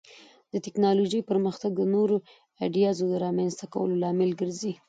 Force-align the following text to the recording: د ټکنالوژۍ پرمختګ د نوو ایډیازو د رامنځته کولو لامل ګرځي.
د 0.53 0.53
ټکنالوژۍ 0.65 1.21
پرمختګ 1.29 1.71
د 1.77 1.81
نوو 1.93 2.17
ایډیازو 2.61 3.03
د 3.09 3.13
رامنځته 3.25 3.65
کولو 3.73 3.95
لامل 4.03 4.31
ګرځي. 4.41 4.73